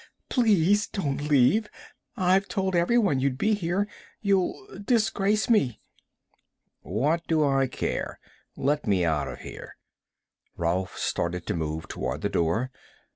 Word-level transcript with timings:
"Please 0.29 0.87
don't 0.87 1.29
leave. 1.29 1.69
I've 2.17 2.47
told 2.47 2.75
everyone 2.75 3.19
you'd 3.19 3.37
be 3.37 3.53
here 3.53 3.87
you'll 4.19 4.79
disgrace 4.83 5.47
me." 5.47 5.79
"What 6.81 7.27
do 7.27 7.45
I 7.47 7.67
care? 7.67 8.19
Let 8.57 8.87
me 8.87 9.05
out 9.05 9.27
of 9.27 9.41
here." 9.41 9.77
Rolf 10.57 10.97
started 10.97 11.45
to 11.45 11.53
move 11.53 11.87
toward 11.87 12.21
the 12.21 12.29
door. 12.29 12.71